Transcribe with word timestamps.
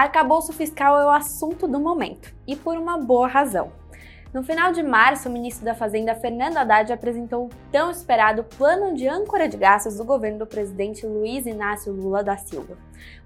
Arcabouço 0.00 0.54
fiscal 0.54 0.98
é 0.98 1.04
o 1.04 1.10
assunto 1.10 1.68
do 1.68 1.78
momento, 1.78 2.34
e 2.46 2.56
por 2.56 2.78
uma 2.78 2.96
boa 2.96 3.28
razão. 3.28 3.70
No 4.32 4.42
final 4.42 4.72
de 4.72 4.82
março, 4.82 5.28
o 5.28 5.30
ministro 5.30 5.62
da 5.62 5.74
Fazenda, 5.74 6.14
Fernando 6.14 6.56
Haddad, 6.56 6.90
apresentou 6.90 7.44
o 7.44 7.50
tão 7.70 7.90
esperado 7.90 8.42
plano 8.42 8.94
de 8.94 9.06
âncora 9.06 9.46
de 9.46 9.58
gastos 9.58 9.98
do 9.98 10.04
governo 10.04 10.38
do 10.38 10.46
presidente 10.46 11.04
Luiz 11.04 11.44
Inácio 11.44 11.92
Lula 11.92 12.24
da 12.24 12.38
Silva. 12.38 12.78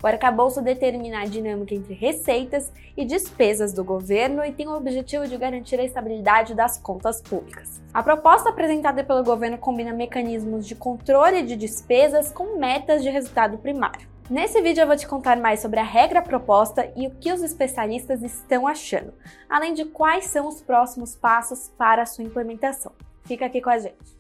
O 0.03 0.07
arcabouço 0.09 0.61
determina 0.61 1.21
a 1.21 1.27
dinâmica 1.27 1.77
entre 1.77 1.95
receitas 1.95 2.73
e 2.97 3.05
despesas 3.05 3.73
do 3.73 3.85
governo 3.85 4.45
e 4.45 4.51
tem 4.51 4.67
o 4.67 4.77
objetivo 4.77 5.29
de 5.29 5.37
garantir 5.37 5.79
a 5.79 5.85
estabilidade 5.85 6.57
das 6.57 6.77
contas 6.77 7.23
públicas. 7.23 7.81
A 7.93 8.03
proposta 8.03 8.49
apresentada 8.49 9.05
pelo 9.05 9.23
governo 9.23 9.59
combina 9.59 9.93
mecanismos 9.93 10.67
de 10.67 10.75
controle 10.75 11.45
de 11.45 11.55
despesas 11.55 12.33
com 12.33 12.59
metas 12.59 13.01
de 13.01 13.11
resultado 13.11 13.59
primário. 13.59 14.13
Nesse 14.31 14.63
vídeo 14.63 14.81
eu 14.81 14.87
vou 14.87 14.97
te 14.97 15.07
contar 15.07 15.37
mais 15.37 15.61
sobre 15.61 15.79
a 15.79 15.83
regra 15.83 16.23
proposta 16.23 16.91
e 16.97 17.07
o 17.07 17.11
que 17.11 17.31
os 17.31 17.43
especialistas 17.43 18.23
estão 18.23 18.67
achando, 18.67 19.13
além 19.51 19.75
de 19.75 19.85
quais 19.85 20.25
são 20.25 20.49
os 20.49 20.63
próximos 20.63 21.15
passos 21.15 21.71
para 21.77 22.01
a 22.01 22.07
sua 22.07 22.25
implementação. 22.25 22.93
Fica 23.25 23.45
aqui 23.45 23.61
com 23.61 23.69
a 23.69 23.77
gente. 23.77 24.19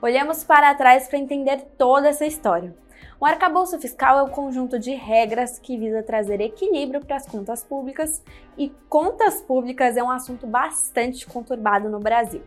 Olhamos 0.00 0.42
para 0.42 0.74
trás 0.74 1.06
para 1.06 1.18
entender 1.18 1.60
toda 1.76 2.08
essa 2.08 2.24
história. 2.24 2.74
O 3.20 3.26
arcabouço 3.26 3.78
fiscal 3.78 4.18
é 4.18 4.22
o 4.22 4.26
um 4.26 4.30
conjunto 4.30 4.78
de 4.78 4.92
regras 4.92 5.58
que 5.58 5.76
visa 5.76 6.02
trazer 6.02 6.40
equilíbrio 6.40 7.04
para 7.04 7.16
as 7.16 7.26
contas 7.26 7.62
públicas, 7.62 8.22
e 8.56 8.70
contas 8.88 9.42
públicas 9.42 9.98
é 9.98 10.02
um 10.02 10.10
assunto 10.10 10.46
bastante 10.46 11.26
conturbado 11.26 11.90
no 11.90 12.00
Brasil. 12.00 12.42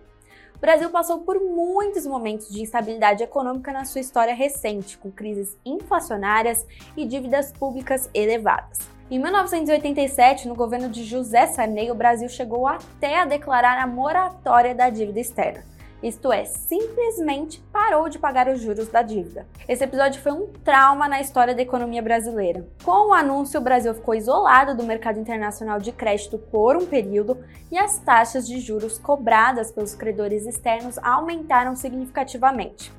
O 0.59 0.61
Brasil 0.61 0.89
passou 0.89 1.19
por 1.19 1.39
muitos 1.39 2.05
momentos 2.05 2.49
de 2.49 2.61
instabilidade 2.61 3.23
econômica 3.23 3.71
na 3.71 3.85
sua 3.85 4.01
história 4.01 4.35
recente, 4.35 4.97
com 4.97 5.09
crises 5.09 5.57
inflacionárias 5.65 6.67
e 6.97 7.05
dívidas 7.05 7.53
públicas 7.53 8.09
elevadas. 8.13 8.79
Em 9.09 9.17
1987, 9.19 10.49
no 10.49 10.55
governo 10.55 10.89
de 10.89 11.05
José 11.05 11.47
Sarney, 11.47 11.89
o 11.89 11.95
Brasil 11.95 12.27
chegou 12.27 12.67
até 12.67 13.21
a 13.21 13.25
declarar 13.25 13.81
a 13.81 13.87
moratória 13.87 14.75
da 14.75 14.89
dívida 14.89 15.21
externa 15.21 15.63
isto 16.01 16.31
é, 16.31 16.45
simplesmente 16.45 17.61
parou 17.73 18.07
de 18.07 18.17
pagar 18.17 18.47
os 18.47 18.61
juros 18.61 18.87
da 18.87 19.01
dívida. 19.01 19.45
Esse 19.67 19.83
episódio 19.83 20.21
foi 20.21 20.31
um 20.31 20.47
trauma 20.63 21.07
na 21.07 21.19
história 21.19 21.53
da 21.53 21.61
economia 21.61 22.01
brasileira. 22.01 22.65
Com 22.83 23.09
o 23.09 23.13
anúncio, 23.13 23.59
o 23.59 23.63
Brasil 23.63 23.93
ficou 23.93 24.15
isolado 24.15 24.75
do 24.75 24.83
mercado 24.83 25.19
internacional 25.19 25.79
de 25.79 25.91
crédito 25.91 26.37
por 26.37 26.77
um 26.77 26.85
período 26.85 27.37
e 27.69 27.77
as 27.77 27.99
taxas 27.99 28.47
de 28.47 28.59
juros 28.59 28.97
cobradas 28.97 29.71
pelos 29.71 29.93
credores 29.93 30.45
externos 30.45 30.97
aumentaram 30.99 31.75
significativamente. 31.75 32.93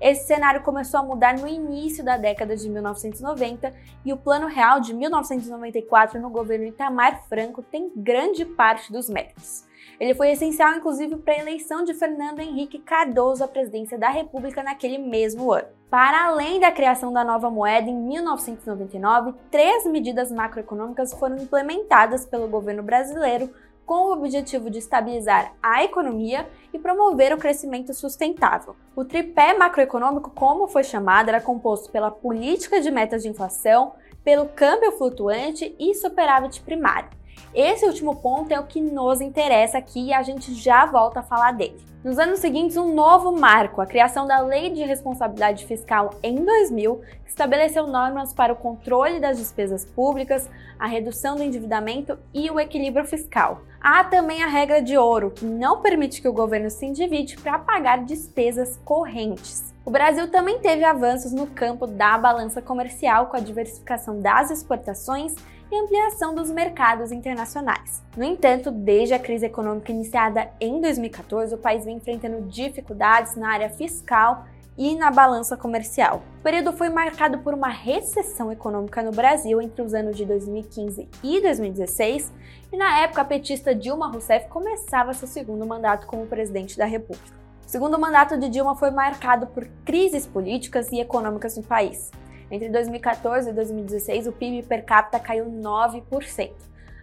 Esse 0.00 0.26
cenário 0.26 0.62
começou 0.62 1.00
a 1.00 1.02
mudar 1.02 1.38
no 1.38 1.48
início 1.48 2.04
da 2.04 2.16
década 2.16 2.54
de 2.54 2.68
1990 2.68 3.72
e 4.04 4.12
o 4.12 4.16
Plano 4.16 4.46
Real 4.46 4.78
de 4.78 4.92
1994 4.92 6.20
no 6.20 6.28
governo 6.30 6.66
Itamar 6.66 7.26
Franco 7.28 7.62
tem 7.62 7.90
grande 7.96 8.44
parte 8.44 8.92
dos 8.92 9.08
méritos. 9.08 9.65
Ele 9.98 10.14
foi 10.14 10.30
essencial, 10.30 10.74
inclusive, 10.74 11.16
para 11.16 11.34
a 11.34 11.38
eleição 11.38 11.82
de 11.82 11.94
Fernando 11.94 12.40
Henrique 12.40 12.78
Cardoso 12.78 13.42
à 13.42 13.48
presidência 13.48 13.98
da 13.98 14.10
República 14.10 14.62
naquele 14.62 14.98
mesmo 14.98 15.52
ano. 15.52 15.68
Para 15.88 16.26
além 16.26 16.60
da 16.60 16.70
criação 16.70 17.12
da 17.12 17.24
nova 17.24 17.50
moeda 17.50 17.88
em 17.88 17.96
1999, 17.96 19.34
três 19.50 19.86
medidas 19.86 20.30
macroeconômicas 20.30 21.14
foram 21.14 21.36
implementadas 21.36 22.26
pelo 22.26 22.48
governo 22.48 22.82
brasileiro 22.82 23.50
com 23.86 24.08
o 24.08 24.12
objetivo 24.12 24.68
de 24.68 24.78
estabilizar 24.78 25.54
a 25.62 25.84
economia 25.84 26.46
e 26.72 26.78
promover 26.78 27.32
o 27.32 27.38
crescimento 27.38 27.94
sustentável. 27.94 28.74
O 28.96 29.04
tripé 29.04 29.56
macroeconômico, 29.56 30.30
como 30.30 30.66
foi 30.66 30.82
chamado, 30.82 31.28
era 31.28 31.40
composto 31.40 31.90
pela 31.90 32.10
política 32.10 32.80
de 32.80 32.90
metas 32.90 33.22
de 33.22 33.28
inflação, 33.28 33.92
pelo 34.24 34.48
câmbio 34.48 34.90
flutuante 34.92 35.74
e 35.78 35.94
superávit 35.94 36.60
primário. 36.62 37.08
Esse 37.54 37.86
último 37.86 38.16
ponto 38.16 38.52
é 38.52 38.60
o 38.60 38.66
que 38.66 38.80
nos 38.80 39.20
interessa 39.20 39.78
aqui 39.78 40.08
e 40.08 40.12
a 40.12 40.22
gente 40.22 40.54
já 40.54 40.86
volta 40.86 41.20
a 41.20 41.22
falar 41.22 41.52
dele. 41.52 41.76
Nos 42.04 42.18
anos 42.18 42.38
seguintes, 42.38 42.76
um 42.76 42.94
novo 42.94 43.32
marco, 43.32 43.80
a 43.80 43.86
criação 43.86 44.26
da 44.26 44.38
Lei 44.38 44.70
de 44.70 44.84
Responsabilidade 44.84 45.66
Fiscal 45.66 46.10
em 46.22 46.44
2000, 46.44 47.00
estabeleceu 47.26 47.86
normas 47.86 48.32
para 48.32 48.52
o 48.52 48.56
controle 48.56 49.18
das 49.18 49.38
despesas 49.38 49.84
públicas, 49.84 50.48
a 50.78 50.86
redução 50.86 51.34
do 51.34 51.42
endividamento 51.42 52.18
e 52.32 52.50
o 52.50 52.60
equilíbrio 52.60 53.04
fiscal. 53.04 53.62
Há 53.80 54.04
também 54.04 54.42
a 54.42 54.46
regra 54.46 54.80
de 54.80 54.96
ouro, 54.96 55.30
que 55.30 55.44
não 55.44 55.82
permite 55.82 56.22
que 56.22 56.28
o 56.28 56.32
governo 56.32 56.70
se 56.70 56.86
endivide 56.86 57.36
para 57.36 57.58
pagar 57.58 58.04
despesas 58.04 58.80
correntes. 58.84 59.74
O 59.84 59.90
Brasil 59.90 60.30
também 60.30 60.58
teve 60.60 60.84
avanços 60.84 61.32
no 61.32 61.46
campo 61.46 61.86
da 61.86 62.16
balança 62.18 62.62
comercial 62.62 63.26
com 63.26 63.36
a 63.36 63.40
diversificação 63.40 64.20
das 64.20 64.50
exportações 64.50 65.34
e 65.70 65.76
ampliação 65.76 66.34
dos 66.34 66.50
mercados 66.50 67.10
internacionais. 67.12 68.02
No 68.16 68.24
entanto, 68.24 68.70
desde 68.70 69.14
a 69.14 69.18
crise 69.18 69.46
econômica 69.46 69.92
iniciada 69.92 70.50
em 70.60 70.80
2014, 70.80 71.54
o 71.54 71.58
país 71.58 71.84
vem 71.84 71.96
enfrentando 71.96 72.48
dificuldades 72.48 73.34
na 73.36 73.50
área 73.50 73.70
fiscal 73.70 74.46
e 74.78 74.94
na 74.94 75.10
balança 75.10 75.56
comercial. 75.56 76.22
O 76.38 76.42
período 76.42 76.72
foi 76.72 76.88
marcado 76.88 77.38
por 77.38 77.54
uma 77.54 77.68
recessão 77.68 78.52
econômica 78.52 79.02
no 79.02 79.10
Brasil 79.10 79.60
entre 79.60 79.82
os 79.82 79.94
anos 79.94 80.16
de 80.16 80.24
2015 80.24 81.08
e 81.22 81.40
2016, 81.40 82.32
e 82.72 82.76
na 82.76 83.00
época 83.00 83.22
a 83.22 83.24
petista 83.24 83.74
Dilma 83.74 84.08
Rousseff 84.08 84.48
começava 84.48 85.14
seu 85.14 85.26
segundo 85.26 85.66
mandato 85.66 86.06
como 86.06 86.26
presidente 86.26 86.76
da 86.76 86.84
República. 86.84 87.36
O 87.66 87.68
segundo 87.68 87.98
mandato 87.98 88.38
de 88.38 88.48
Dilma 88.48 88.76
foi 88.76 88.90
marcado 88.90 89.46
por 89.48 89.66
crises 89.84 90.26
políticas 90.26 90.92
e 90.92 91.00
econômicas 91.00 91.56
no 91.56 91.62
país. 91.62 92.12
Entre 92.50 92.68
2014 92.68 93.50
e 93.50 93.52
2016, 93.52 94.28
o 94.28 94.32
PIB 94.32 94.62
per 94.66 94.84
capita 94.84 95.18
caiu 95.18 95.46
9%. 95.46 96.52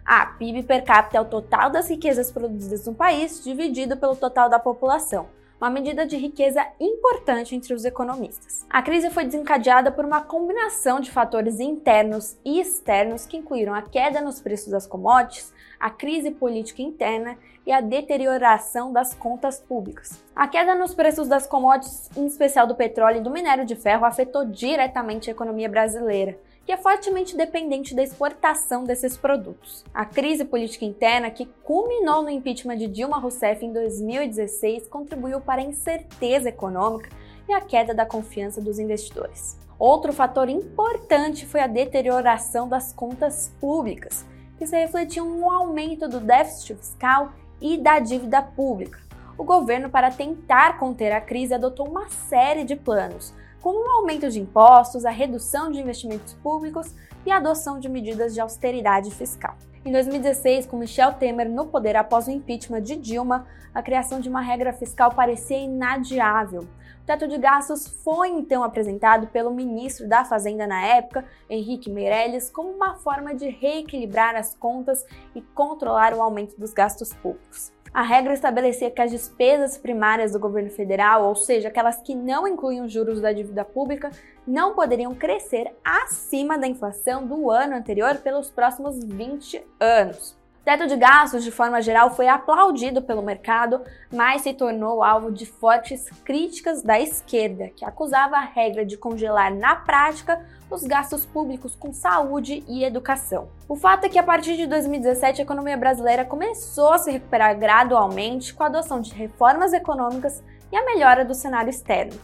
Ah, 0.04 0.26
PIB 0.26 0.62
per 0.62 0.84
capita 0.84 1.18
é 1.18 1.20
o 1.20 1.24
total 1.24 1.70
das 1.70 1.88
riquezas 1.88 2.30
produzidas 2.30 2.86
no 2.86 2.94
país 2.94 3.42
dividido 3.42 3.96
pelo 3.96 4.16
total 4.16 4.48
da 4.48 4.58
população, 4.58 5.28
uma 5.60 5.70
medida 5.70 6.06
de 6.06 6.16
riqueza 6.16 6.66
importante 6.80 7.54
entre 7.54 7.72
os 7.72 7.84
economistas. 7.84 8.66
A 8.68 8.82
crise 8.82 9.10
foi 9.10 9.24
desencadeada 9.24 9.90
por 9.90 10.04
uma 10.04 10.20
combinação 10.20 11.00
de 11.00 11.10
fatores 11.10 11.60
internos 11.60 12.36
e 12.44 12.60
externos 12.60 13.26
que 13.26 13.36
incluíram 13.36 13.74
a 13.74 13.82
queda 13.82 14.20
nos 14.20 14.40
preços 14.40 14.68
das 14.68 14.86
commodities, 14.86 15.52
a 15.78 15.90
crise 15.90 16.30
política 16.30 16.82
interna 16.82 17.38
e 17.66 17.72
a 17.72 17.80
deterioração 17.80 18.92
das 18.92 19.14
contas 19.14 19.58
públicas. 19.60 20.22
A 20.34 20.46
queda 20.46 20.74
nos 20.74 20.94
preços 20.94 21.28
das 21.28 21.46
commodities, 21.46 22.10
em 22.16 22.26
especial 22.26 22.66
do 22.66 22.74
petróleo 22.74 23.18
e 23.18 23.22
do 23.22 23.30
minério 23.30 23.64
de 23.64 23.74
ferro, 23.74 24.04
afetou 24.04 24.44
diretamente 24.44 25.30
a 25.30 25.32
economia 25.32 25.68
brasileira 25.68 26.38
que 26.64 26.72
é 26.72 26.76
fortemente 26.76 27.36
dependente 27.36 27.94
da 27.94 28.02
exportação 28.02 28.84
desses 28.84 29.16
produtos. 29.16 29.84
A 29.92 30.04
crise 30.04 30.44
política 30.44 30.84
interna, 30.84 31.30
que 31.30 31.46
culminou 31.62 32.22
no 32.22 32.30
impeachment 32.30 32.78
de 32.78 32.88
Dilma 32.88 33.18
Rousseff 33.18 33.64
em 33.64 33.72
2016, 33.72 34.88
contribuiu 34.88 35.40
para 35.40 35.60
a 35.60 35.64
incerteza 35.64 36.48
econômica 36.48 37.10
e 37.48 37.52
a 37.52 37.60
queda 37.60 37.92
da 37.94 38.06
confiança 38.06 38.60
dos 38.60 38.78
investidores. 38.78 39.58
Outro 39.78 40.12
fator 40.12 40.48
importante 40.48 41.44
foi 41.44 41.60
a 41.60 41.66
deterioração 41.66 42.68
das 42.68 42.92
contas 42.92 43.52
públicas, 43.60 44.24
que 44.56 44.66
se 44.66 44.78
refletiu 44.78 45.26
no 45.26 45.50
aumento 45.50 46.08
do 46.08 46.20
déficit 46.20 46.76
fiscal 46.76 47.32
e 47.60 47.76
da 47.76 47.98
dívida 47.98 48.40
pública. 48.40 49.00
O 49.36 49.44
governo, 49.44 49.90
para 49.90 50.12
tentar 50.12 50.78
conter 50.78 51.12
a 51.12 51.20
crise, 51.20 51.54
adotou 51.54 51.88
uma 51.88 52.08
série 52.08 52.64
de 52.64 52.76
planos, 52.76 53.34
como 53.64 53.78
o 53.78 53.90
aumento 54.00 54.28
de 54.28 54.38
impostos, 54.38 55.06
a 55.06 55.10
redução 55.10 55.70
de 55.70 55.80
investimentos 55.80 56.34
públicos 56.34 56.94
e 57.24 57.30
a 57.30 57.38
adoção 57.38 57.80
de 57.80 57.88
medidas 57.88 58.34
de 58.34 58.40
austeridade 58.42 59.10
fiscal. 59.10 59.56
Em 59.82 59.90
2016, 59.90 60.66
com 60.66 60.76
Michel 60.76 61.14
Temer 61.14 61.48
no 61.48 61.64
poder 61.64 61.96
após 61.96 62.26
o 62.26 62.30
impeachment 62.30 62.82
de 62.82 62.94
Dilma, 62.94 63.46
a 63.74 63.82
criação 63.82 64.20
de 64.20 64.28
uma 64.28 64.42
regra 64.42 64.70
fiscal 64.74 65.14
parecia 65.14 65.56
inadiável. 65.56 66.60
O 66.60 67.06
teto 67.06 67.26
de 67.26 67.38
gastos 67.38 67.88
foi 68.04 68.28
então 68.28 68.62
apresentado 68.62 69.28
pelo 69.28 69.50
ministro 69.50 70.06
da 70.06 70.26
Fazenda 70.26 70.66
na 70.66 70.84
época, 70.84 71.24
Henrique 71.48 71.90
Meirelles, 71.90 72.50
como 72.50 72.68
uma 72.68 72.96
forma 72.96 73.34
de 73.34 73.48
reequilibrar 73.48 74.36
as 74.36 74.54
contas 74.54 75.06
e 75.34 75.40
controlar 75.40 76.12
o 76.12 76.20
aumento 76.20 76.54
dos 76.60 76.74
gastos 76.74 77.14
públicos. 77.14 77.72
A 77.94 78.02
regra 78.02 78.34
estabelecia 78.34 78.90
que 78.90 79.00
as 79.00 79.12
despesas 79.12 79.78
primárias 79.78 80.32
do 80.32 80.40
governo 80.40 80.68
federal, 80.68 81.28
ou 81.28 81.36
seja, 81.36 81.68
aquelas 81.68 82.02
que 82.02 82.12
não 82.12 82.44
incluem 82.48 82.80
os 82.80 82.90
juros 82.90 83.20
da 83.20 83.32
dívida 83.32 83.64
pública, 83.64 84.10
não 84.44 84.74
poderiam 84.74 85.14
crescer 85.14 85.72
acima 85.84 86.58
da 86.58 86.66
inflação 86.66 87.24
do 87.24 87.52
ano 87.52 87.76
anterior 87.76 88.16
pelos 88.16 88.50
próximos 88.50 88.98
20 88.98 89.64
anos. 89.78 90.36
Teto 90.64 90.86
de 90.86 90.96
gastos, 90.96 91.44
de 91.44 91.50
forma 91.50 91.82
geral, 91.82 92.14
foi 92.14 92.26
aplaudido 92.26 93.02
pelo 93.02 93.20
mercado, 93.20 93.82
mas 94.10 94.40
se 94.40 94.54
tornou 94.54 95.04
alvo 95.04 95.30
de 95.30 95.44
fortes 95.44 96.08
críticas 96.24 96.82
da 96.82 96.98
esquerda, 96.98 97.68
que 97.68 97.84
acusava 97.84 98.36
a 98.36 98.44
regra 98.44 98.82
de 98.82 98.96
congelar 98.96 99.54
na 99.54 99.76
prática 99.76 100.42
os 100.70 100.82
gastos 100.82 101.26
públicos 101.26 101.76
com 101.76 101.92
saúde 101.92 102.64
e 102.66 102.82
educação. 102.82 103.48
O 103.68 103.76
fato 103.76 104.04
é 104.04 104.08
que 104.08 104.18
a 104.18 104.22
partir 104.22 104.56
de 104.56 104.66
2017 104.66 105.42
a 105.42 105.44
economia 105.44 105.76
brasileira 105.76 106.24
começou 106.24 106.94
a 106.94 106.98
se 106.98 107.10
recuperar 107.10 107.58
gradualmente 107.58 108.54
com 108.54 108.62
a 108.62 108.66
adoção 108.66 109.02
de 109.02 109.12
reformas 109.12 109.74
econômicas 109.74 110.42
e 110.72 110.76
a 110.76 110.84
melhora 110.86 111.26
do 111.26 111.34
cenário 111.34 111.68
externo. 111.68 112.18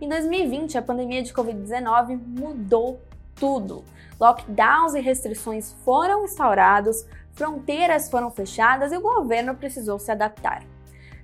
Em 0.00 0.08
2020, 0.08 0.78
a 0.78 0.82
pandemia 0.82 1.24
de 1.24 1.34
Covid-19 1.34 2.20
mudou 2.24 3.00
tudo. 3.34 3.84
Lockdowns 4.20 4.94
e 4.94 5.00
restrições 5.00 5.72
foram 5.84 6.24
instaurados, 6.24 7.06
fronteiras 7.40 8.10
foram 8.10 8.30
fechadas 8.30 8.92
e 8.92 8.98
o 8.98 9.00
governo 9.00 9.54
precisou 9.54 9.98
se 9.98 10.12
adaptar. 10.12 10.62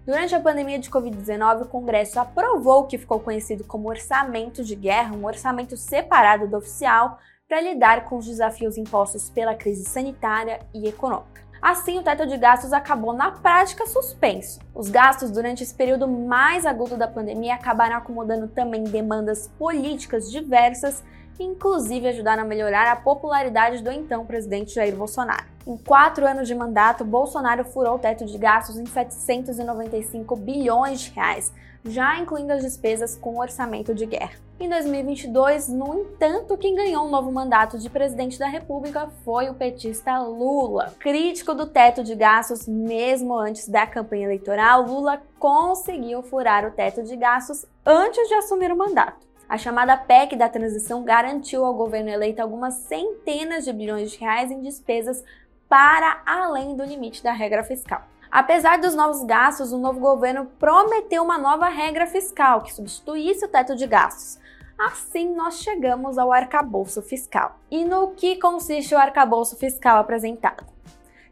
Durante 0.06 0.34
a 0.34 0.40
pandemia 0.40 0.78
de 0.78 0.88
Covid-19, 0.88 1.62
o 1.62 1.68
Congresso 1.68 2.18
aprovou 2.18 2.80
o 2.80 2.86
que 2.86 2.96
ficou 2.96 3.20
conhecido 3.20 3.64
como 3.64 3.90
orçamento 3.90 4.64
de 4.64 4.74
guerra, 4.74 5.14
um 5.14 5.26
orçamento 5.26 5.76
separado 5.76 6.48
do 6.48 6.56
oficial 6.56 7.18
para 7.46 7.60
lidar 7.60 8.06
com 8.06 8.16
os 8.16 8.24
desafios 8.24 8.78
impostos 8.78 9.28
pela 9.28 9.54
crise 9.54 9.84
sanitária 9.84 10.60
e 10.72 10.88
econômica. 10.88 11.42
Assim, 11.60 11.98
o 11.98 12.02
teto 12.02 12.26
de 12.26 12.38
gastos 12.38 12.72
acabou 12.72 13.12
na 13.12 13.32
prática 13.32 13.86
suspenso. 13.86 14.60
Os 14.74 14.88
gastos 14.88 15.30
durante 15.30 15.62
esse 15.62 15.74
período 15.74 16.08
mais 16.08 16.64
agudo 16.64 16.96
da 16.96 17.06
pandemia 17.06 17.56
acabaram 17.56 17.96
acomodando 17.96 18.48
também 18.48 18.84
demandas 18.84 19.48
políticas 19.58 20.30
diversas 20.30 21.04
inclusive 21.42 22.08
ajudaram 22.08 22.42
a 22.42 22.46
melhorar 22.46 22.90
a 22.90 22.96
popularidade 22.96 23.82
do 23.82 23.90
então 23.90 24.24
presidente 24.24 24.74
Jair 24.74 24.94
Bolsonaro. 24.94 25.44
Em 25.66 25.76
quatro 25.76 26.26
anos 26.26 26.46
de 26.46 26.54
mandato, 26.54 27.04
Bolsonaro 27.04 27.64
furou 27.64 27.96
o 27.96 27.98
teto 27.98 28.24
de 28.24 28.38
gastos 28.38 28.78
em 28.78 28.86
795 28.86 30.36
bilhões 30.36 31.00
de 31.00 31.10
reais, 31.10 31.52
já 31.84 32.18
incluindo 32.18 32.52
as 32.52 32.62
despesas 32.62 33.16
com 33.16 33.34
o 33.34 33.40
orçamento 33.40 33.94
de 33.94 34.06
guerra. 34.06 34.46
Em 34.58 34.70
2022, 34.70 35.68
no 35.68 36.00
entanto, 36.00 36.56
quem 36.56 36.74
ganhou 36.74 37.04
um 37.04 37.10
novo 37.10 37.30
mandato 37.30 37.78
de 37.78 37.90
presidente 37.90 38.38
da 38.38 38.46
República 38.46 39.10
foi 39.22 39.50
o 39.50 39.54
petista 39.54 40.18
Lula. 40.18 40.94
Crítico 40.98 41.52
do 41.52 41.66
teto 41.66 42.02
de 42.02 42.14
gastos, 42.14 42.66
mesmo 42.66 43.36
antes 43.36 43.68
da 43.68 43.86
campanha 43.86 44.24
eleitoral, 44.24 44.82
Lula 44.82 45.20
conseguiu 45.38 46.22
furar 46.22 46.64
o 46.64 46.70
teto 46.70 47.02
de 47.02 47.16
gastos 47.16 47.66
antes 47.84 48.26
de 48.28 48.34
assumir 48.34 48.72
o 48.72 48.76
mandato. 48.76 49.25
A 49.48 49.56
chamada 49.56 49.96
PEC 49.96 50.34
da 50.34 50.48
transição 50.48 51.04
garantiu 51.04 51.64
ao 51.64 51.72
governo 51.72 52.10
eleito 52.10 52.42
algumas 52.42 52.74
centenas 52.74 53.64
de 53.64 53.72
bilhões 53.72 54.10
de 54.10 54.18
reais 54.18 54.50
em 54.50 54.60
despesas 54.60 55.22
para 55.68 56.20
além 56.26 56.76
do 56.76 56.84
limite 56.84 57.22
da 57.22 57.32
regra 57.32 57.62
fiscal. 57.62 58.02
Apesar 58.28 58.78
dos 58.78 58.94
novos 58.94 59.24
gastos, 59.24 59.72
o 59.72 59.78
novo 59.78 60.00
governo 60.00 60.46
prometeu 60.58 61.22
uma 61.22 61.38
nova 61.38 61.68
regra 61.68 62.08
fiscal 62.08 62.62
que 62.62 62.74
substituísse 62.74 63.44
o 63.44 63.48
teto 63.48 63.76
de 63.76 63.86
gastos. 63.86 64.38
Assim, 64.76 65.32
nós 65.34 65.60
chegamos 65.60 66.18
ao 66.18 66.32
arcabouço 66.32 67.00
fiscal. 67.00 67.58
E 67.70 67.84
no 67.84 68.10
que 68.10 68.36
consiste 68.40 68.94
o 68.94 68.98
arcabouço 68.98 69.56
fiscal 69.56 69.98
apresentado? 69.98 70.66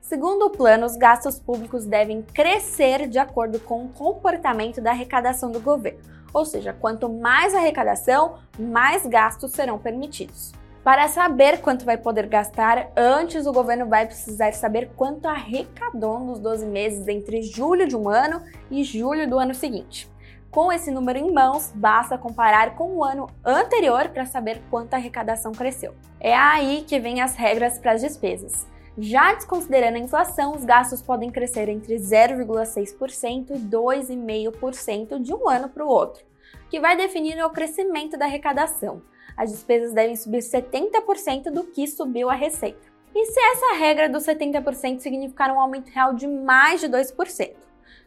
Segundo 0.00 0.46
o 0.46 0.50
plano, 0.50 0.86
os 0.86 0.96
gastos 0.96 1.38
públicos 1.38 1.84
devem 1.84 2.22
crescer 2.22 3.08
de 3.08 3.18
acordo 3.18 3.58
com 3.58 3.84
o 3.84 3.88
comportamento 3.88 4.80
da 4.80 4.92
arrecadação 4.92 5.50
do 5.50 5.60
governo, 5.60 6.00
ou 6.34 6.44
seja, 6.44 6.72
quanto 6.72 7.08
mais 7.08 7.54
arrecadação, 7.54 8.34
mais 8.58 9.06
gastos 9.06 9.52
serão 9.52 9.78
permitidos. 9.78 10.52
Para 10.82 11.08
saber 11.08 11.62
quanto 11.62 11.86
vai 11.86 11.96
poder 11.96 12.26
gastar, 12.26 12.90
antes 12.94 13.46
o 13.46 13.52
governo 13.52 13.86
vai 13.86 14.04
precisar 14.04 14.52
saber 14.52 14.90
quanto 14.94 15.26
arrecadou 15.26 16.20
nos 16.20 16.38
12 16.38 16.66
meses 16.66 17.08
entre 17.08 17.40
julho 17.40 17.88
de 17.88 17.96
um 17.96 18.06
ano 18.06 18.42
e 18.70 18.84
julho 18.84 19.26
do 19.30 19.38
ano 19.38 19.54
seguinte. 19.54 20.12
Com 20.50 20.70
esse 20.70 20.90
número 20.90 21.18
em 21.18 21.32
mãos, 21.32 21.72
basta 21.74 22.18
comparar 22.18 22.74
com 22.76 22.96
o 22.96 23.02
ano 23.02 23.28
anterior 23.44 24.10
para 24.10 24.26
saber 24.26 24.60
quanto 24.70 24.92
a 24.92 24.98
arrecadação 24.98 25.52
cresceu. 25.52 25.94
É 26.20 26.36
aí 26.36 26.84
que 26.86 27.00
vem 27.00 27.22
as 27.22 27.34
regras 27.34 27.78
para 27.78 27.92
as 27.92 28.02
despesas. 28.02 28.66
Já 28.96 29.34
desconsiderando 29.34 29.96
a 29.96 30.00
inflação, 30.00 30.54
os 30.54 30.64
gastos 30.64 31.02
podem 31.02 31.28
crescer 31.28 31.68
entre 31.68 31.96
0,6% 31.96 33.50
e 33.50 33.58
2,5% 33.58 35.20
de 35.20 35.34
um 35.34 35.48
ano 35.48 35.68
para 35.68 35.84
o 35.84 35.88
outro, 35.88 36.24
que 36.70 36.78
vai 36.78 36.96
definir 36.96 37.44
o 37.44 37.50
crescimento 37.50 38.16
da 38.16 38.26
arrecadação. 38.26 39.02
As 39.36 39.50
despesas 39.50 39.92
devem 39.92 40.14
subir 40.14 40.38
70% 40.38 41.50
do 41.50 41.64
que 41.64 41.88
subiu 41.88 42.30
a 42.30 42.34
receita. 42.34 42.94
E 43.12 43.26
se 43.26 43.40
essa 43.40 43.74
regra 43.74 44.08
dos 44.08 44.24
70% 44.24 45.00
significar 45.00 45.50
um 45.50 45.58
aumento 45.58 45.88
real 45.88 46.14
de 46.14 46.28
mais 46.28 46.80
de 46.80 46.88
2%? 46.88 47.52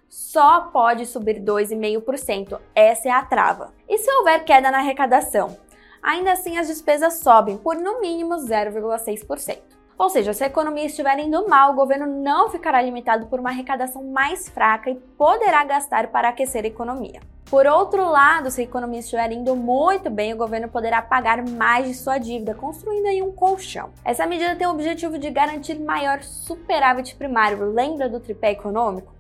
Só 0.08 0.62
pode 0.72 1.06
subir 1.06 1.42
2,5%, 1.42 2.62
essa 2.74 3.10
é 3.10 3.12
a 3.12 3.26
trava. 3.26 3.74
E 3.90 3.98
se 3.98 4.10
houver 4.10 4.46
queda 4.46 4.72
na 4.72 4.78
arrecadação? 4.78 5.58
Ainda 6.02 6.32
assim, 6.32 6.58
as 6.58 6.68
despesas 6.68 7.16
sobem 7.16 7.58
por 7.58 7.76
no 7.76 8.00
mínimo 8.00 8.36
0,6%. 8.36 9.77
Ou 9.98 10.10
seja, 10.12 10.32
se 10.32 10.44
a 10.44 10.48
economia 10.48 10.86
estiver 10.86 11.18
indo 11.18 11.50
mal, 11.50 11.72
o 11.72 11.76
governo 11.76 12.06
não 12.06 12.50
ficará 12.50 12.80
limitado 12.80 13.26
por 13.26 13.40
uma 13.40 13.50
arrecadação 13.50 14.04
mais 14.04 14.48
fraca 14.48 14.92
e 14.92 14.96
poderá 15.18 15.64
gastar 15.64 16.08
para 16.10 16.30
aquecer 16.30 16.64
a 16.64 16.68
economia. 16.68 17.20
Por 17.50 17.66
outro 17.66 18.08
lado, 18.08 18.52
se 18.52 18.62
a 18.62 18.64
economia 18.64 19.00
estiver 19.00 19.32
indo 19.32 19.56
muito 19.56 20.10
bem, 20.10 20.34
o 20.34 20.38
governo 20.38 20.70
poderá 20.70 21.02
pagar 21.02 21.44
mais 21.50 21.88
de 21.88 21.94
sua 21.96 22.20
dívida, 22.20 22.54
construindo 22.54 23.08
aí 23.08 23.24
um 23.24 23.32
colchão. 23.32 23.90
Essa 24.06 24.28
medida 24.28 24.56
tem 24.56 24.68
o 24.68 24.72
objetivo 24.72 25.18
de 25.18 25.32
garantir 25.32 25.80
maior 25.80 26.22
superávit 26.22 27.16
primário. 27.16 27.72
Lembra 27.72 28.08
do 28.08 28.20
tripé 28.20 28.52
econômico? 28.52 29.16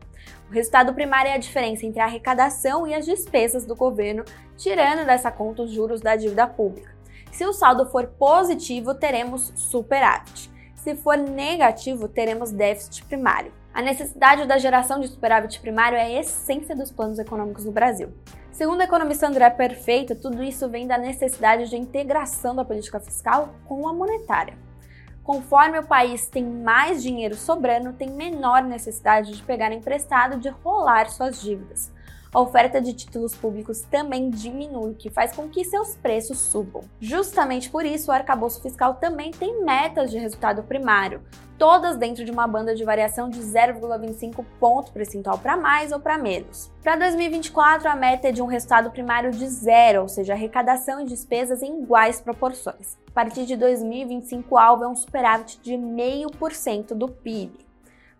O 0.47 0.53
resultado 0.53 0.94
primário 0.94 1.31
é 1.31 1.33
a 1.33 1.39
diferença 1.39 1.88
entre 1.88 2.01
a 2.01 2.06
arrecadação 2.06 2.85
e 2.85 2.94
as 2.94 3.06
despesas 3.06 3.65
do 3.65 3.75
governo, 3.75 4.24
tirando 4.56 5.07
dessa 5.07 5.31
conta 5.31 5.63
os 5.63 5.71
juros 5.71 6.01
da 6.01 6.15
dívida 6.15 6.45
pública. 6.45 6.95
Se 7.31 7.45
o 7.45 7.53
saldo 7.53 7.88
for 7.88 8.07
positivo, 8.07 8.94
teremos 8.94 9.51
superávit. 9.56 10.56
Se 10.88 10.95
for 10.95 11.18
negativo, 11.18 12.07
teremos 12.07 12.50
déficit 12.50 13.04
primário. 13.04 13.51
A 13.74 13.81
necessidade 13.81 14.45
da 14.45 14.57
geração 14.57 15.01
de 15.01 15.10
superávit 15.10 15.60
primário 15.60 15.98
é 15.98 16.04
a 16.04 16.19
essência 16.22 16.74
dos 16.74 16.94
planos 16.94 17.19
econômicos 17.19 17.66
no 17.66 17.74
Brasil. 17.74 18.13
Segundo 18.54 18.80
o 18.80 18.84
economista 18.84 19.28
André 19.28 19.50
Perfeito, 19.50 20.16
tudo 20.16 20.42
isso 20.42 20.69
vem 20.69 20.88
da 20.88 20.98
necessidade 20.98 21.69
de 21.69 21.75
integração 21.75 22.56
da 22.56 22.63
política 22.63 23.01
fiscal 23.01 23.54
com 23.68 23.86
a 23.86 23.92
monetária. 23.92 24.57
Conforme 25.25 25.78
o 25.78 25.86
país 25.86 26.30
tem 26.30 26.45
mais 26.45 27.04
dinheiro 27.04 27.36
sobrando, 27.36 27.92
tem 27.92 28.10
menor 28.10 28.63
necessidade 28.63 29.34
de 29.34 29.44
pegar 29.44 29.74
emprestado 29.74 30.39
de 30.39 30.48
rolar 30.48 31.10
suas 31.10 31.42
dívidas 31.42 31.92
a 32.33 32.39
oferta 32.39 32.81
de 32.81 32.94
títulos 32.94 33.35
públicos 33.35 33.81
também 33.81 34.29
diminui, 34.29 34.91
o 34.91 34.95
que 34.95 35.09
faz 35.09 35.35
com 35.35 35.47
que 35.47 35.63
seus 35.63 35.95
preços 35.95 36.39
subam. 36.39 36.83
Justamente 37.00 37.69
por 37.69 37.85
isso, 37.85 38.12
o 38.12 38.13
arcabouço 38.13 38.62
fiscal 38.62 38.95
também 38.95 39.31
tem 39.31 39.63
metas 39.63 40.12
de 40.12 40.18
resultado 40.18 40.63
primário, 40.63 41.21
todas 41.57 41.97
dentro 41.97 42.24
de 42.24 42.31
uma 42.31 42.47
banda 42.47 42.75
de 42.75 42.83
variação 42.83 43.29
de 43.29 43.39
0,25 43.39 44.45
ponto 44.59 44.91
percentual 44.91 45.38
para 45.39 45.57
mais 45.57 45.91
ou 45.91 46.00
para 46.00 46.18
menos. 46.18 46.71
Para 46.83 46.95
2024, 46.97 47.89
a 47.89 47.95
meta 47.95 48.29
é 48.29 48.31
de 48.31 48.41
um 48.41 48.45
resultado 48.45 48.91
primário 48.91 49.31
de 49.31 49.47
zero, 49.47 50.01
ou 50.01 50.07
seja, 50.07 50.33
arrecadação 50.33 51.01
e 51.01 51.06
despesas 51.06 51.62
em 51.62 51.81
iguais 51.81 52.21
proporções. 52.21 52.98
A 53.07 53.12
partir 53.12 53.46
de 53.46 53.55
2025, 53.55 54.53
o 54.53 54.57
alvo 54.57 54.84
é 54.84 54.88
um 54.88 54.96
superávit 54.96 55.60
de 55.62 55.74
0,5% 55.74 56.93
do 56.93 57.07
PIB. 57.07 57.66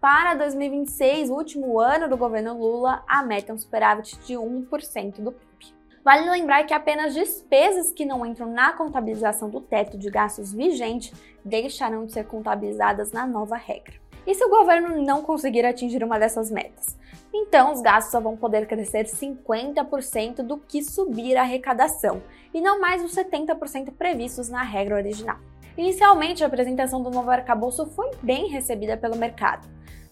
Para 0.10 0.36
2026, 0.36 1.30
o 1.30 1.34
último 1.34 1.82
ano 1.82 2.08
do 2.08 2.16
governo 2.16 2.58
Lula, 2.58 3.04
a 3.06 3.22
meta 3.24 3.52
é 3.52 3.54
um 3.56 3.58
superávit 3.58 4.18
de 4.20 4.36
1% 4.36 5.20
do 5.20 5.34
PIB. 5.34 5.76
Vale 6.02 6.30
lembrar 6.30 6.64
que 6.64 6.74
apenas 6.74 7.14
despesas 7.14 7.92
que 7.92 8.06
não 8.06 8.26
entram 8.26 8.50
na 8.50 8.72
contabilização 8.72 9.50
do 9.50 9.60
teto 9.60 9.98
de 9.98 10.10
gastos 10.10 10.54
vigente 10.54 11.14
deixarão 11.44 12.06
de 12.06 12.14
ser 12.14 12.24
contabilizadas 12.24 13.12
na 13.12 13.28
nova 13.28 13.58
regra. 13.58 13.96
E 14.26 14.34
se 14.34 14.46
o 14.46 14.50
governo 14.50 15.02
não 15.04 15.22
conseguir 15.24 15.66
atingir 15.66 16.02
uma 16.02 16.18
dessas 16.18 16.50
metas? 16.50 16.98
Então, 17.34 17.74
os 17.74 17.82
gastos 17.82 18.14
só 18.14 18.22
vão 18.22 18.38
poder 18.38 18.66
crescer 18.66 19.08
50% 19.08 20.36
do 20.36 20.58
que 20.58 20.82
subir 20.82 21.36
a 21.36 21.42
arrecadação, 21.42 22.24
e 22.54 22.62
não 22.62 22.80
mais 22.80 23.04
os 23.04 23.14
70% 23.14 23.92
previstos 23.92 24.48
na 24.48 24.64
regra 24.64 24.96
original. 24.96 25.38
Inicialmente, 25.78 26.44
a 26.44 26.48
apresentação 26.48 27.04
do 27.04 27.12
novo 27.12 27.30
arcabouço 27.30 27.86
foi 27.88 28.10
bem 28.24 28.50
recebida 28.50 28.98
pelo 28.98 29.16
mercado. 29.16 29.68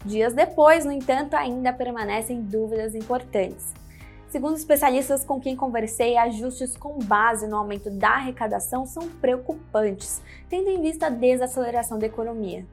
Dias 0.06 0.32
depois, 0.32 0.86
no 0.86 0.92
entanto, 0.92 1.34
ainda 1.34 1.74
permanecem 1.74 2.44
dúvidas 2.44 2.94
importantes. 2.94 3.74
Segundo 4.30 4.56
especialistas 4.56 5.26
com 5.26 5.40
quem 5.40 5.56
conversei, 5.56 6.18
ajustes 6.18 6.78
com 6.78 7.00
base 7.00 7.48
no 7.48 7.58
aumento 7.58 7.90
da 7.90 8.10
arrecadação 8.10 8.86
são 8.86 9.10
preocupantes, 9.10 10.22
tendo 10.48 10.70
em 10.70 10.82
vista 10.82 11.08
a 11.08 11.10
desaceleração 11.10 11.98
da 11.98 12.06
economia. 12.06 12.64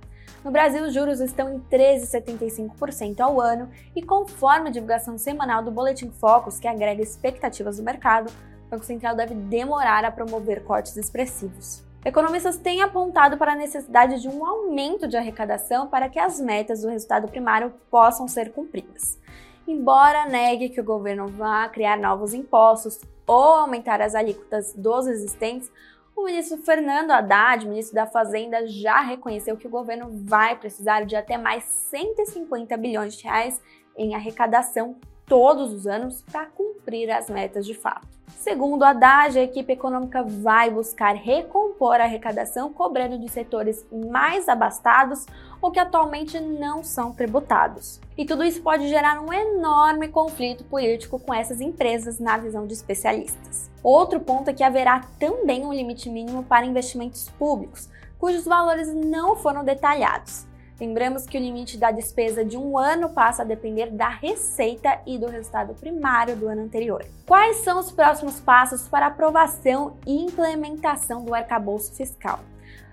No 0.44 0.50
Brasil, 0.50 0.84
os 0.84 0.92
juros 0.92 1.20
estão 1.20 1.54
em 1.54 1.60
13,75% 1.60 3.20
ao 3.20 3.40
ano 3.40 3.70
e, 3.96 4.02
conforme 4.02 4.68
a 4.68 4.72
divulgação 4.72 5.16
semanal 5.16 5.62
do 5.62 5.70
Boletim 5.70 6.10
Focus, 6.10 6.58
que 6.58 6.68
agrega 6.68 7.00
expectativas 7.00 7.78
do 7.78 7.82
mercado, 7.82 8.30
o 8.66 8.70
Banco 8.70 8.84
Central 8.84 9.16
deve 9.16 9.34
demorar 9.34 10.04
a 10.04 10.10
promover 10.10 10.64
cortes 10.64 10.96
expressivos. 10.96 11.90
Economistas 12.04 12.56
têm 12.56 12.82
apontado 12.82 13.36
para 13.36 13.52
a 13.52 13.56
necessidade 13.56 14.20
de 14.20 14.28
um 14.28 14.44
aumento 14.44 15.06
de 15.06 15.16
arrecadação 15.16 15.86
para 15.86 16.08
que 16.08 16.18
as 16.18 16.40
metas 16.40 16.82
do 16.82 16.88
resultado 16.88 17.28
primário 17.28 17.72
possam 17.88 18.26
ser 18.26 18.50
cumpridas. 18.50 19.20
Embora 19.68 20.26
negue 20.26 20.68
que 20.68 20.80
o 20.80 20.84
governo 20.84 21.28
vá 21.28 21.68
criar 21.68 21.96
novos 21.96 22.34
impostos 22.34 23.00
ou 23.24 23.54
aumentar 23.54 24.02
as 24.02 24.16
alíquotas 24.16 24.74
dos 24.74 25.06
existentes, 25.06 25.70
o 26.16 26.24
ministro 26.24 26.58
Fernando 26.58 27.12
Haddad, 27.12 27.68
ministro 27.68 27.94
da 27.94 28.06
Fazenda, 28.06 28.66
já 28.66 29.00
reconheceu 29.00 29.56
que 29.56 29.68
o 29.68 29.70
governo 29.70 30.10
vai 30.24 30.58
precisar 30.58 31.06
de 31.06 31.14
até 31.14 31.38
mais 31.38 31.62
150 31.62 32.76
bilhões 32.76 33.14
de 33.14 33.22
reais 33.22 33.62
em 33.96 34.16
arrecadação 34.16 34.96
todos 35.24 35.72
os 35.72 35.86
anos 35.86 36.20
para 36.22 36.46
cumprir 36.46 36.71
as 37.10 37.30
metas 37.30 37.64
de 37.64 37.74
fato. 37.74 38.06
Segundo 38.36 38.82
a 38.82 38.90
Haddad, 38.90 39.38
a 39.38 39.42
equipe 39.42 39.72
econômica 39.72 40.22
vai 40.22 40.68
buscar 40.68 41.14
recompor 41.14 42.00
a 42.00 42.04
arrecadação 42.04 42.72
cobrando 42.72 43.16
de 43.16 43.28
setores 43.28 43.86
mais 44.10 44.48
abastados 44.48 45.26
ou 45.60 45.70
que 45.70 45.78
atualmente 45.78 46.40
não 46.40 46.82
são 46.82 47.12
tributados. 47.12 48.00
E 48.18 48.24
tudo 48.24 48.42
isso 48.42 48.60
pode 48.60 48.88
gerar 48.88 49.20
um 49.20 49.32
enorme 49.32 50.08
conflito 50.08 50.64
político 50.64 51.20
com 51.20 51.32
essas 51.32 51.60
empresas, 51.60 52.18
na 52.18 52.36
visão 52.36 52.66
de 52.66 52.72
especialistas. 52.72 53.70
Outro 53.80 54.18
ponto 54.18 54.50
é 54.50 54.52
que 54.52 54.64
haverá 54.64 55.02
também 55.20 55.64
um 55.64 55.72
limite 55.72 56.10
mínimo 56.10 56.42
para 56.42 56.66
investimentos 56.66 57.28
públicos, 57.38 57.88
cujos 58.18 58.44
valores 58.44 58.92
não 58.92 59.36
foram 59.36 59.64
detalhados. 59.64 60.46
Lembramos 60.80 61.26
que 61.26 61.38
o 61.38 61.40
limite 61.40 61.78
da 61.78 61.90
despesa 61.90 62.44
de 62.44 62.56
um 62.56 62.76
ano 62.76 63.10
passa 63.10 63.42
a 63.42 63.46
depender 63.46 63.90
da 63.90 64.08
receita 64.08 65.00
e 65.06 65.18
do 65.18 65.28
resultado 65.28 65.74
primário 65.74 66.36
do 66.36 66.48
ano 66.48 66.62
anterior. 66.62 67.04
Quais 67.26 67.58
são 67.58 67.78
os 67.78 67.92
próximos 67.92 68.40
passos 68.40 68.88
para 68.88 69.06
aprovação 69.06 69.96
e 70.06 70.24
implementação 70.24 71.24
do 71.24 71.34
arcabouço 71.34 71.94
fiscal? 71.94 72.40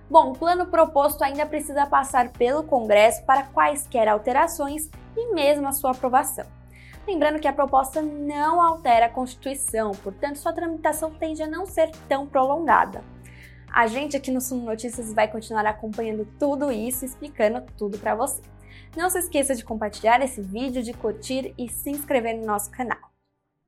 Bom, 0.09 0.31
o 0.31 0.37
plano 0.37 0.65
proposto 0.65 1.23
ainda 1.23 1.45
precisa 1.45 1.85
passar 1.85 2.29
pelo 2.29 2.63
Congresso 2.63 3.23
para 3.25 3.43
quaisquer 3.43 4.07
alterações 4.07 4.89
e 5.15 5.33
mesmo 5.33 5.67
a 5.67 5.71
sua 5.71 5.91
aprovação. 5.91 6.45
Lembrando 7.07 7.39
que 7.39 7.47
a 7.47 7.53
proposta 7.53 8.01
não 8.01 8.61
altera 8.61 9.07
a 9.07 9.09
Constituição, 9.09 9.91
portanto, 10.03 10.37
sua 10.37 10.53
tramitação 10.53 11.11
tende 11.11 11.41
a 11.41 11.47
não 11.47 11.65
ser 11.65 11.91
tão 12.07 12.27
prolongada. 12.27 13.03
A 13.71 13.87
gente 13.87 14.17
aqui 14.17 14.31
no 14.31 14.41
Suno 14.41 14.65
Notícias 14.65 15.13
vai 15.13 15.27
continuar 15.27 15.65
acompanhando 15.65 16.27
tudo 16.39 16.71
isso, 16.71 17.05
explicando 17.05 17.61
tudo 17.77 17.97
para 17.97 18.15
você. 18.15 18.41
Não 18.97 19.09
se 19.09 19.19
esqueça 19.19 19.55
de 19.55 19.63
compartilhar 19.63 20.21
esse 20.21 20.41
vídeo, 20.41 20.81
de 20.81 20.93
curtir 20.93 21.53
e 21.57 21.69
se 21.69 21.91
inscrever 21.91 22.37
no 22.37 22.45
nosso 22.45 22.71
canal. 22.71 23.08